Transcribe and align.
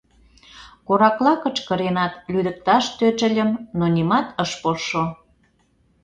Коракла 0.87 1.33
кычкыренат 1.43 2.13
лӱдыкташ 2.31 2.83
тӧчыльым, 2.97 3.51
но 3.77 3.85
нимат 3.95 4.27
ыш 4.43 4.51
полшо. 4.61 5.03